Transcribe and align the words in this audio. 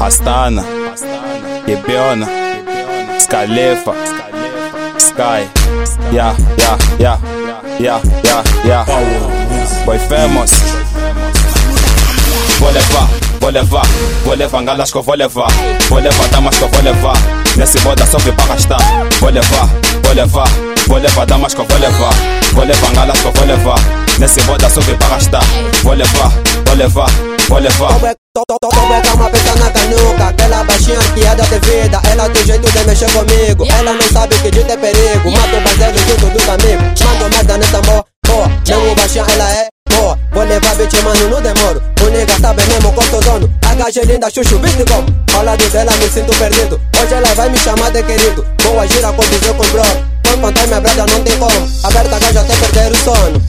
Astana, 0.00 0.64
Gebeona, 1.66 2.26
Skalefa, 3.18 3.92
Sky, 4.98 5.46
yeah, 6.10 6.34
yeah, 6.58 6.78
yeah, 6.98 7.18
yeah, 7.78 8.00
yeah, 8.24 8.44
yeah. 8.64 8.84
Boy 9.84 9.98
famous. 9.98 10.50
Vou 12.58 12.70
levar, 12.70 13.08
vou 13.40 13.50
levar, 13.50 13.86
vou 14.24 14.34
levar 14.34 14.62
galas 14.62 14.90
que 14.90 14.96
eu 14.96 15.02
vou 15.02 15.14
levar. 15.14 15.48
Vou 15.88 15.98
levar 15.98 16.28
damas 16.28 16.56
que 16.56 16.64
eu 16.64 16.68
vou 16.68 16.82
levar. 16.82 17.16
Nesse 17.56 17.78
boda 17.80 18.06
só 18.06 18.18
vim 18.18 18.32
pra 18.32 18.46
gastar. 18.46 18.78
Vou 19.20 19.30
levar, 19.30 19.68
vou 20.02 20.14
levar, 20.14 20.48
vou 20.86 20.98
levar 20.98 21.26
damas 21.26 21.52
que 21.52 21.60
eu 21.60 21.66
vou 21.66 21.78
levar. 21.78 22.14
Vou 22.52 22.64
levar 22.64 22.92
galas 22.94 23.20
que 23.20 23.26
eu 23.26 23.32
vou 23.32 23.46
levar. 23.46 23.78
Nesse 24.18 24.40
boda 24.42 24.68
só 24.70 24.80
vim 24.80 24.96
pra 24.96 25.08
gastar. 25.08 25.42
Vou 25.82 25.94
levar, 25.94 26.32
vou 26.66 26.74
levar, 26.76 27.10
vou 27.50 27.58
levar. 27.58 28.00
Tô 28.32 28.68
uma 29.14 29.28
pensa 29.28 29.54
na 29.56 29.70
canuca 29.70 30.28
Aquela 30.28 30.64
baixinha 30.64 30.98
arqueada 30.98 31.42
de 31.42 31.58
vida. 31.58 32.00
Ela 32.10 32.30
tem 32.30 32.46
jeito 32.46 32.70
de 32.70 32.84
mexer 32.84 33.10
comigo. 33.10 33.66
Ela 33.68 33.92
não 33.92 34.08
sabe 34.08 34.36
que 34.36 34.50
dito 34.50 34.70
é 34.70 34.76
perigo. 34.76 35.30
Mato 35.30 35.56
o 35.56 35.62
parceiro 35.62 35.98
junto 35.98 36.26
dos 36.30 36.48
amigos. 36.48 37.02
Mando 37.02 37.28
merda 37.28 37.58
nessa 37.58 37.82
boa 37.82 38.04
Não 38.68 38.92
o 38.92 38.94
baixinha 38.94 39.24
ela 39.28 39.50
é 39.50 39.68
boa 39.90 40.18
Vou 40.32 40.44
levar 40.44 40.76
bitch 40.76 41.02
mano 41.02 41.28
no 41.28 41.40
demoro 41.40 41.82
O 42.00 42.08
nigga 42.10 42.38
sabe 42.40 42.62
mesmo 42.66 42.92
quanto 42.92 43.20
dono 43.20 43.52
A 43.68 43.74
gaja 43.74 44.02
linda 44.04 44.30
chuchu 44.30 44.58
bicho 44.60 44.84
como 44.86 45.08
Ao 45.36 45.44
lado 45.44 45.68
dela 45.70 45.92
me 45.96 46.08
sinto 46.08 46.32
perdido. 46.36 46.80
Hoje 46.96 47.14
ela 47.14 47.34
vai 47.34 47.48
me 47.48 47.58
chamar 47.58 47.90
de 47.90 48.02
querido. 48.04 48.46
Vou 48.62 48.78
agir 48.78 49.04
a 49.04 49.12
condizer 49.12 49.54
com 49.54 49.66
bro 49.66 49.82
Quando 50.24 50.40
contar 50.40 50.66
minha 50.68 50.80
brada 50.80 51.06
não 51.06 51.24
tem 51.24 51.36
como. 51.36 51.68
Aberta 51.82 52.16
a 52.16 52.18
gaja 52.20 52.40
até 52.40 52.54
perder 52.54 52.92
o 52.92 52.96
sono. 53.04 53.42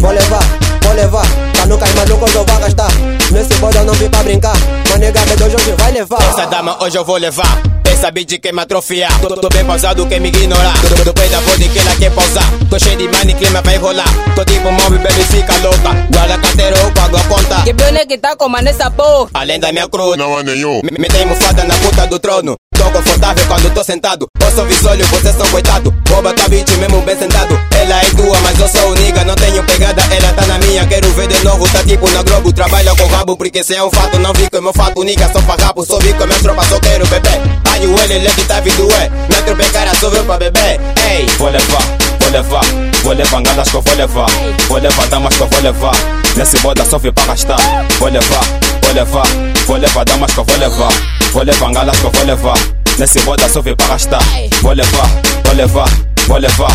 Vou 0.00 0.10
levar, 0.10 0.42
vou 0.82 0.94
levar 0.94 1.51
Canuca 1.72 1.88
e 1.88 1.94
maluco 1.94 2.26
eu 2.26 2.44
vou 2.44 2.58
gastar. 2.58 2.88
Nesse 3.30 3.54
bode 3.54 3.76
eu 3.78 3.84
não 3.84 3.94
vim 3.94 4.08
pra 4.10 4.22
brincar. 4.22 4.56
Mas 4.90 4.98
nega 4.98 5.20
B2 5.20 5.54
hoje 5.54 5.74
vai 5.78 5.92
levar. 5.92 6.22
Essa 6.22 6.44
dama 6.46 6.76
hoje 6.82 6.98
eu 6.98 7.04
vou 7.04 7.16
levar. 7.16 7.62
Essa 7.84 8.10
bitch 8.10 8.38
quer 8.40 8.52
me 8.52 8.60
atrofiar? 8.60 9.18
Tô, 9.20 9.28
tô 9.36 9.48
bem 9.48 9.64
pausado, 9.64 10.06
quer 10.06 10.20
me 10.20 10.28
ignorar? 10.28 10.74
Tô, 10.82 11.04
tô, 11.04 11.14
pé 11.14 11.28
da 11.28 11.40
body 11.40 11.68
que 11.68 11.78
ela 11.78 11.96
quer 11.96 12.10
pausar. 12.10 12.44
Tô 12.68 12.78
cheio 12.78 12.96
de 12.96 13.08
money, 13.08 13.34
clima 13.34 13.62
vai 13.62 13.76
rolar. 13.78 14.08
Tô 14.34 14.44
tipo 14.44 14.70
mob, 14.70 14.98
baby 14.98 15.22
fica 15.24 15.56
louca. 15.62 15.94
Guarda 16.10 16.38
carteira 16.38 16.76
ou 16.84 16.92
pago 16.92 17.16
a 17.16 17.20
conta. 17.24 17.62
Que 17.62 17.72
bione 17.72 18.06
que 18.06 18.18
tá 18.18 18.36
com 18.36 18.48
nessa 18.48 18.90
porra. 18.90 19.30
Além 19.34 19.58
da 19.58 19.72
minha 19.72 19.88
cruz. 19.88 20.18
Não 20.18 20.36
há 20.36 20.42
nenhum. 20.42 20.80
Me, 20.82 20.90
me 20.98 21.08
tem 21.08 21.24
mofada 21.24 21.64
na 21.64 21.74
puta 21.76 22.06
do 22.06 22.18
trono. 22.18 22.56
Tô 22.76 22.90
confortável 22.90 23.46
quando 23.46 23.72
tô 23.72 23.84
sentado. 23.84 24.26
Posso 24.38 24.64
visolho, 24.64 25.06
vocês 25.06 25.36
são 25.36 25.46
coitado 25.48 25.94
Rouba 26.10 26.32
tua 26.34 26.48
bitch 26.48 26.68
mesmo 26.78 27.00
bem 27.02 27.16
sentado. 27.16 27.58
Ela 27.80 28.02
é 28.02 28.10
tua, 28.10 28.40
mas 28.40 28.58
eu 28.58 28.68
sou 28.68 28.90
o 28.90 28.94
nigga 28.94 29.24
Não 29.24 29.34
tenho 29.34 29.62
Novo, 31.44 31.68
tá 31.68 31.82
tipo 31.82 32.08
na 32.10 32.22
Globo 32.22 32.52
Trabalha 32.52 32.94
com 32.94 33.06
rabo, 33.06 33.36
porque 33.36 33.64
cê 33.64 33.74
é 33.74 33.84
um 33.84 33.90
fato 33.90 34.18
Não 34.18 34.32
vi 34.32 34.48
com 34.48 34.60
meu 34.60 34.72
fato, 34.72 35.02
nigga, 35.02 35.30
só 35.32 35.40
farrapo 35.40 35.84
Só 35.84 35.98
vi 35.98 36.12
com 36.14 36.24
minhas 36.24 36.42
tropas, 36.42 36.66
só 36.68 36.78
quero 36.78 37.06
beber 37.06 37.40
Ai, 37.70 37.86
o 37.86 38.00
ele, 38.02 38.14
ele 38.14 38.30
que 38.30 38.44
tá 38.44 38.60
vindo, 38.60 38.88
é 38.92 39.10
Minha 39.28 39.42
tropa 39.42 39.62
é 39.62 39.68
cara, 39.70 39.94
só 39.94 40.08
veio 40.10 40.24
pra 40.24 40.38
beber 40.38 40.80
Ei, 41.10 41.26
Vou 41.38 41.50
levar, 41.50 41.82
vou 42.20 42.30
levar, 42.30 42.64
vou 43.02 43.12
levar 43.12 43.42
galas 43.42 43.68
que 43.68 43.76
eu 43.76 43.82
vou 43.82 43.94
levar. 43.94 44.26
Vou 44.68 44.78
levar 44.78 45.06
damas 45.08 45.34
que 45.34 45.42
eu 45.42 45.48
vou 45.48 45.60
levar. 45.60 45.92
Nesse 46.36 46.58
boda 46.60 46.84
só 46.84 46.98
vim 46.98 47.12
pra 47.12 47.24
gastar. 47.26 47.56
Vou 47.98 48.08
levar, 48.08 48.44
vou 48.82 48.92
levar, 48.94 49.26
vou 49.66 49.76
levar 49.76 50.04
damas 50.04 50.32
que 50.32 50.40
eu 50.40 50.44
vou 50.44 50.56
levar. 50.56 50.92
Vou 51.32 51.42
levar 51.42 51.72
galas 51.72 51.98
que 51.98 52.04
eu 52.04 52.10
vou 52.10 52.24
levar. 52.24 52.58
Nesse 52.98 53.20
boda 53.20 53.48
só 53.48 53.60
vim 53.60 53.74
pra 53.74 53.88
gastar. 53.88 54.22
Vou 54.62 54.72
levar, 54.72 55.10
vou 55.44 55.54
levar, 55.54 55.88
vou 56.26 56.38
levar. 56.38 56.72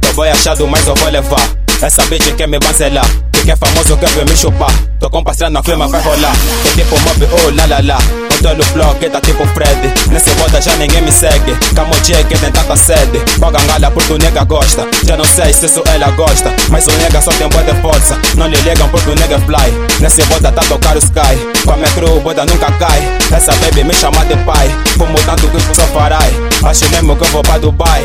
Tô 0.00 0.12
boi 0.14 0.30
achado, 0.30 0.66
mas 0.66 0.86
eu 0.86 0.94
vou 0.94 1.08
levar. 1.08 1.61
Essa 1.82 2.04
bitch 2.06 2.34
quer 2.36 2.46
me 2.46 2.58
vancelar. 2.60 3.04
Que 3.42 3.50
é 3.50 3.56
famoso 3.56 3.96
quer 3.96 4.08
ver 4.10 4.24
me 4.24 4.36
chupar. 4.36 4.70
Tô 5.00 5.10
com 5.10 5.24
parceiro 5.24 5.52
na 5.52 5.62
firma, 5.64 5.88
vai 5.88 6.00
rolar. 6.00 6.32
Tô 6.62 6.70
tipo 6.70 6.96
mob, 7.00 7.28
oh 7.32 7.50
la 7.50 7.66
la 7.66 7.80
la. 7.80 7.98
Controlo 8.28 8.62
o 8.62 8.72
bloco, 8.72 9.10
tá 9.10 9.20
tipo 9.20 9.44
Fred. 9.48 9.92
Nesse 10.08 10.30
boda 10.34 10.60
já 10.60 10.76
ninguém 10.76 11.02
me 11.02 11.10
segue. 11.10 11.56
Camotie 11.74 12.22
que 12.28 12.38
tem 12.38 12.52
tanta 12.52 12.76
sede. 12.76 13.18
Paga 13.40 13.58
galha 13.64 13.90
porque 13.90 14.12
o 14.12 14.18
nega 14.18 14.44
gosta. 14.44 14.86
Já 15.04 15.16
não 15.16 15.24
sei 15.24 15.52
se 15.52 15.66
isso 15.66 15.82
ela 15.86 16.08
gosta. 16.12 16.52
Mas 16.70 16.86
o 16.86 16.92
nega 16.92 17.20
só 17.20 17.32
tem 17.32 17.48
boa 17.48 17.64
de 17.64 17.74
força. 17.80 18.16
Não 18.36 18.46
lhe 18.46 18.56
ligam 18.58 18.88
porque 18.88 19.10
o 19.10 19.14
nega 19.16 19.34
é 19.34 19.40
fly. 19.40 19.98
Nesse 20.00 20.22
boda 20.26 20.52
tá 20.52 20.62
tocar 20.62 20.94
o 20.94 20.98
sky. 20.98 21.36
Com 21.64 21.72
a 21.72 21.76
minha 21.76 21.88
crew, 21.90 22.20
boda 22.20 22.46
nunca 22.46 22.70
cai. 22.72 23.18
Essa 23.32 23.52
baby 23.56 23.82
me 23.82 23.94
chama 23.94 24.24
de 24.26 24.36
pai. 24.44 24.70
Como 24.96 25.18
tanto 25.24 25.48
que 25.48 25.60
sou 25.74 25.86
farai. 25.88 26.30
Acho 26.64 26.88
mesmo 26.90 27.16
que 27.16 27.24
eu 27.24 27.28
vou 27.28 27.42
pra 27.42 27.58
Dubai. 27.58 28.04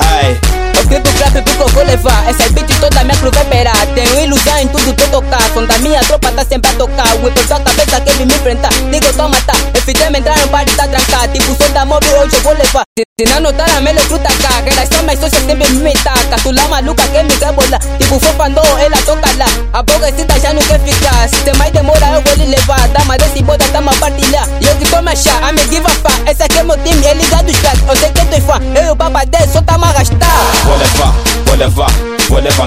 Ai. 0.00 0.63
Prato 0.88 1.40
do 1.40 1.50
que 1.50 1.62
eu 1.62 1.68
vou 1.68 1.84
levar 1.84 2.28
Essa 2.28 2.50
beat 2.50 2.68
toda 2.78 3.04
minha 3.04 3.16
crew 3.16 3.30
vai 3.32 3.44
perar 3.46 3.86
Tenho 3.94 4.20
ilusão 4.20 4.58
em 4.58 4.68
tudo 4.68 4.94
que 4.94 5.02
eu 5.02 5.08
tocar 5.08 5.40
Som 5.54 5.64
da 5.64 5.78
minha 5.78 6.00
tropa 6.04 6.30
tá 6.32 6.44
sempre 6.44 6.70
a 6.70 6.74
tocar. 6.74 7.14
O 7.16 7.30
pessoal 7.32 7.60
cabeça 7.60 8.00
quer 8.00 8.14
me 8.26 8.34
enfrentar 8.34 8.72
Digo 8.90 9.22
a 9.22 9.28
matar 9.28 9.56
FT 9.56 10.16
entrar 10.16 10.38
no 10.38 10.48
party 10.48 10.76
tá 10.76 10.86
trancado 10.86 11.32
Tipo 11.32 11.62
som 11.62 11.72
da 11.72 11.84
mob 11.84 12.06
hoje 12.06 12.36
eu 12.36 12.40
vou 12.42 12.52
levar 12.52 12.84
Se, 12.98 13.24
não 13.32 13.40
notar 13.40 13.68
a 13.76 13.80
melhor 13.80 14.04
fruta 14.04 14.28
cá 14.28 14.62
Elas 14.66 14.88
são 14.88 15.02
mais 15.04 15.18
sócias 15.18 15.42
sempre 15.44 15.68
me 15.72 15.92
taca 15.94 16.36
Tu 16.42 16.52
maluca 16.68 17.06
quer 17.08 17.24
me 17.24 17.34
rebolar 17.34 17.80
Tipo 17.98 18.20
fofandô 18.20 18.62
ela 18.78 18.96
toca 19.04 19.30
lá 19.38 19.46
A 19.72 19.78
aborrecida 19.78 20.38
já 20.38 20.52
não 20.52 20.62
quer 20.62 20.80
ficar 20.80 21.28
Se 21.28 21.36
tem 21.44 21.54
mais 21.56 21.72
demora 21.72 22.06
eu 22.14 22.20
vou 22.20 22.34
lhe 22.34 22.46
levar 22.46 22.88
Dama 22.88 23.16
desse 23.16 23.42
boda 23.42 23.64
tamo 23.72 23.90
a 23.90 23.94
partilhar 23.94 24.46
E 24.60 24.66
eu 24.66 24.76
que 24.76 24.86
tô 24.86 25.00
me 25.00 25.12
achar 25.12 25.42
A 25.42 25.52
me 25.52 25.62
give 25.62 25.86
a 25.86 25.90
fuck. 25.90 26.30
Esse 26.30 26.42
aqui 26.42 26.58
é 26.58 26.62
meu 26.62 26.76
time, 26.78 27.06
é 27.06 27.14
ligado 27.14 27.48
os 27.48 27.56
crack. 27.58 27.78
Eu 27.88 27.96
sei 27.96 28.10
que 28.10 28.24
tu 28.24 28.34
é 28.34 28.40
fã 28.40 28.60
Eu 28.74 28.84
e 28.84 28.90
o 28.90 28.96
só 28.96 29.43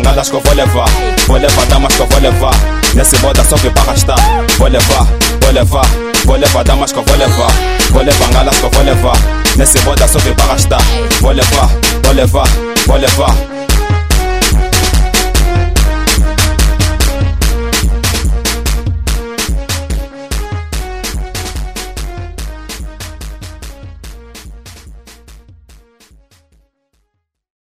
que 0.02 0.36
eu 0.36 0.42
vou 0.42 0.54
levar. 0.54 0.90
Vou 1.28 1.38
levar 1.38 1.66
damas 1.68 1.96
que 1.96 2.02
eu 2.02 2.08
vou 2.08 2.20
levar. 2.20 2.54
Nesse 2.94 3.18
boda 3.18 3.44
só 3.44 3.56
vim 3.56 3.70
pra 3.72 3.84
arrastar. 3.84 4.18
Vou 4.58 4.68
levar, 4.68 5.08
vou 5.42 5.52
levar, 5.52 5.86
vou 6.26 6.36
levar 6.36 6.64
damas 6.64 6.92
que 6.92 7.00
eu 7.00 7.04
vou 7.04 7.18
levar. 7.18 7.52
Vou 7.90 8.04
levar 8.04 8.30
galas 8.32 8.58
que 8.58 8.64
eu 8.64 8.70
vou 8.70 8.84
levar. 8.84 9.18
Nesse 9.56 9.80
boda 9.80 10.08
só 10.08 10.20
vim 10.20 10.34
pra 10.34 10.46
arrastar. 10.46 10.82
Vou 11.22 11.32
levar, 11.32 11.70
vou 12.04 12.14
levar, 12.14 12.48
vou 12.86 12.98
levar. 12.98 13.57